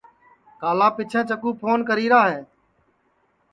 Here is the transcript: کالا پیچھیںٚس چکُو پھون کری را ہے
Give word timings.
کالا 0.59 0.87
پیچھیںٚس 0.95 1.25
چکُو 1.29 1.49
پھون 1.59 1.79
کری 1.87 2.05
را 2.11 2.21
ہے 2.31 2.39